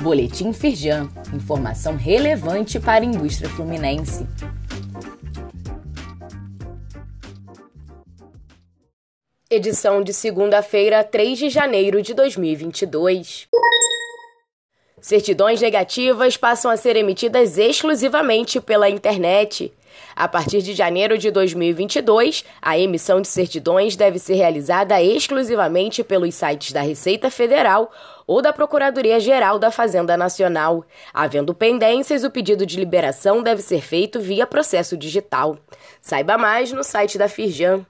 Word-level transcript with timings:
Boletim 0.00 0.50
Firjan, 0.54 1.10
informação 1.34 1.94
relevante 1.94 2.80
para 2.80 3.04
a 3.04 3.06
indústria 3.06 3.50
fluminense. 3.50 4.26
Edição 9.50 10.02
de 10.02 10.14
segunda-feira, 10.14 11.04
3 11.04 11.38
de 11.38 11.50
janeiro 11.50 12.00
de 12.00 12.14
2022. 12.14 13.46
Certidões 15.00 15.60
negativas 15.60 16.36
passam 16.36 16.70
a 16.70 16.76
ser 16.76 16.96
emitidas 16.96 17.56
exclusivamente 17.56 18.60
pela 18.60 18.88
internet. 18.88 19.72
A 20.14 20.28
partir 20.28 20.60
de 20.60 20.74
janeiro 20.74 21.16
de 21.16 21.30
2022, 21.30 22.44
a 22.60 22.78
emissão 22.78 23.20
de 23.20 23.28
certidões 23.28 23.96
deve 23.96 24.18
ser 24.18 24.34
realizada 24.34 25.00
exclusivamente 25.02 26.04
pelos 26.04 26.34
sites 26.34 26.72
da 26.72 26.82
Receita 26.82 27.30
Federal 27.30 27.90
ou 28.26 28.42
da 28.42 28.52
Procuradoria-Geral 28.52 29.58
da 29.58 29.70
Fazenda 29.70 30.16
Nacional. 30.16 30.84
Havendo 31.12 31.54
pendências, 31.54 32.22
o 32.22 32.30
pedido 32.30 32.66
de 32.66 32.78
liberação 32.78 33.42
deve 33.42 33.62
ser 33.62 33.80
feito 33.80 34.20
via 34.20 34.46
processo 34.46 34.96
digital. 34.96 35.56
Saiba 36.00 36.36
mais 36.36 36.70
no 36.72 36.84
site 36.84 37.16
da 37.16 37.28
Firjan. 37.28 37.84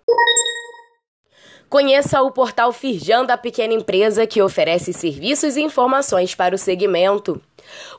Conheça 1.70 2.20
o 2.20 2.32
portal 2.32 2.72
Firjan 2.72 3.24
da 3.24 3.38
Pequena 3.38 3.72
Empresa, 3.72 4.26
que 4.26 4.42
oferece 4.42 4.92
serviços 4.92 5.56
e 5.56 5.62
informações 5.62 6.34
para 6.34 6.52
o 6.52 6.58
segmento. 6.58 7.40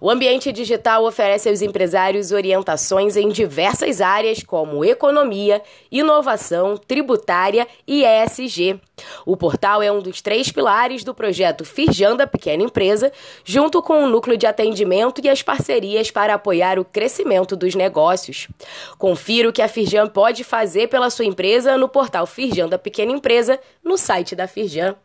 O 0.01 0.09
ambiente 0.09 0.51
digital 0.51 1.05
oferece 1.05 1.47
aos 1.47 1.61
empresários 1.61 2.33
orientações 2.33 3.15
em 3.15 3.29
diversas 3.29 4.01
áreas 4.01 4.43
como 4.43 4.83
economia, 4.83 5.61
inovação, 5.89 6.75
tributária 6.75 7.65
e 7.87 8.03
ESG. 8.03 8.77
O 9.25 9.37
portal 9.37 9.81
é 9.81 9.91
um 9.91 9.99
dos 9.99 10.21
três 10.21 10.51
pilares 10.51 11.03
do 11.03 11.13
projeto 11.13 11.65
Firjan 11.65 12.15
da 12.15 12.27
Pequena 12.27 12.63
Empresa, 12.63 13.11
junto 13.43 13.81
com 13.81 14.03
o 14.03 14.09
núcleo 14.09 14.37
de 14.37 14.45
atendimento 14.45 15.21
e 15.23 15.29
as 15.29 15.41
parcerias 15.41 16.11
para 16.11 16.33
apoiar 16.33 16.79
o 16.79 16.85
crescimento 16.85 17.55
dos 17.55 17.75
negócios. 17.75 18.47
Confira 18.97 19.49
o 19.49 19.53
que 19.53 19.61
a 19.61 19.67
Firjan 19.67 20.07
pode 20.07 20.43
fazer 20.43 20.87
pela 20.87 21.09
sua 21.09 21.25
empresa 21.25 21.77
no 21.77 21.87
portal 21.87 22.25
Firjan 22.25 22.67
da 22.67 22.77
Pequena 22.77 23.11
Empresa, 23.11 23.59
no 23.83 23.97
site 23.97 24.35
da 24.35 24.47
Firjan. 24.47 24.95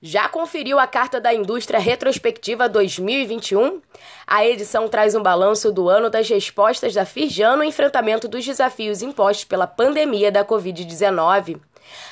Já 0.00 0.28
conferiu 0.28 0.78
a 0.78 0.86
Carta 0.86 1.20
da 1.20 1.34
Indústria 1.34 1.80
Retrospectiva 1.80 2.68
2021? 2.68 3.82
A 4.24 4.46
edição 4.46 4.88
traz 4.88 5.16
um 5.16 5.22
balanço 5.22 5.72
do 5.72 5.88
ano 5.88 6.08
das 6.08 6.28
respostas 6.28 6.94
da 6.94 7.04
Firjan 7.04 7.56
no 7.56 7.64
enfrentamento 7.64 8.28
dos 8.28 8.46
desafios 8.46 9.02
impostos 9.02 9.44
pela 9.44 9.66
pandemia 9.66 10.30
da 10.30 10.44
Covid-19. 10.44 11.60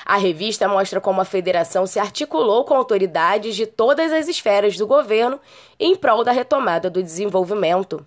A 0.05 0.17
revista 0.17 0.69
mostra 0.69 1.01
como 1.01 1.21
a 1.21 1.25
federação 1.25 1.87
se 1.87 1.99
articulou 1.99 2.65
com 2.65 2.75
autoridades 2.75 3.57
de 3.57 3.67
todas 3.67 4.13
as 4.13 4.29
esferas 4.29 4.77
do 4.77 4.87
governo 4.87 5.41
em 5.79 5.97
prol 5.97 6.25
da 6.25 6.33
retomada 6.33 6.89
do 6.89 7.03
desenvolvimento. 7.03 8.05